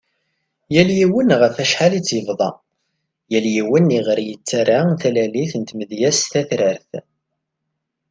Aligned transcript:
Yal 0.73 0.89
yiwen 0.97 1.29
ɣef 1.41 1.55
acḥal 1.63 1.93
i 1.99 2.01
tt-yebḍa, 2.01 2.49
yal 3.31 3.45
yiwen 3.53 3.95
i 3.97 3.99
ɣer 4.07 4.19
yettara 4.27 4.79
talalit 5.01 5.53
n 5.57 5.63
tmedyazt 5.63 6.29
tatrart. 6.31 6.91